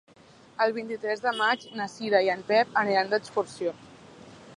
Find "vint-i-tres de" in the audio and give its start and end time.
0.77-1.33